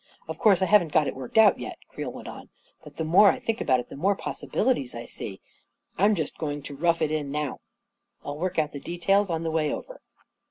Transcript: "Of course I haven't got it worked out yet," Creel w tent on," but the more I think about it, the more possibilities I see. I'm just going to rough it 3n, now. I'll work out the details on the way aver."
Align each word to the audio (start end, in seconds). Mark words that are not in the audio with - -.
"Of 0.27 0.39
course 0.39 0.63
I 0.63 0.65
haven't 0.65 0.93
got 0.93 1.05
it 1.05 1.15
worked 1.15 1.37
out 1.37 1.59
yet," 1.59 1.77
Creel 1.87 2.09
w 2.09 2.23
tent 2.23 2.35
on," 2.35 2.49
but 2.83 2.97
the 2.97 3.03
more 3.03 3.31
I 3.31 3.37
think 3.37 3.61
about 3.61 3.79
it, 3.79 3.89
the 3.89 3.95
more 3.95 4.15
possibilities 4.15 4.95
I 4.95 5.05
see. 5.05 5.41
I'm 5.95 6.15
just 6.15 6.39
going 6.39 6.63
to 6.63 6.75
rough 6.75 7.03
it 7.03 7.11
3n, 7.11 7.27
now. 7.27 7.59
I'll 8.25 8.39
work 8.39 8.57
out 8.57 8.71
the 8.71 8.79
details 8.79 9.29
on 9.29 9.43
the 9.43 9.51
way 9.51 9.69
aver." 9.71 10.01